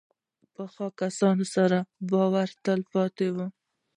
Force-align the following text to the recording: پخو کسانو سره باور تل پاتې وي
پخو 0.53 0.85
کسانو 1.01 1.45
سره 1.55 1.77
باور 2.11 2.49
تل 2.63 2.79
پاتې 2.91 3.27
وي 3.35 3.47